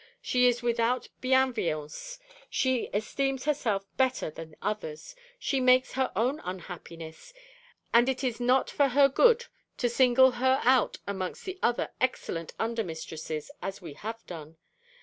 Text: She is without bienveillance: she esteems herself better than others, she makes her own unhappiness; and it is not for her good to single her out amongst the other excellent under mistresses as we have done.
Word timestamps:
She 0.19 0.47
is 0.47 0.63
without 0.63 1.09
bienveillance: 1.21 2.17
she 2.49 2.85
esteems 2.91 3.45
herself 3.45 3.85
better 3.97 4.31
than 4.31 4.55
others, 4.59 5.15
she 5.37 5.59
makes 5.59 5.91
her 5.91 6.11
own 6.15 6.39
unhappiness; 6.43 7.35
and 7.93 8.09
it 8.09 8.23
is 8.23 8.39
not 8.39 8.71
for 8.71 8.87
her 8.87 9.07
good 9.07 9.45
to 9.77 9.89
single 9.89 10.31
her 10.41 10.59
out 10.63 10.97
amongst 11.05 11.45
the 11.45 11.59
other 11.61 11.91
excellent 12.01 12.51
under 12.57 12.83
mistresses 12.83 13.51
as 13.61 13.79
we 13.83 13.93
have 13.93 14.25
done. 14.25 14.57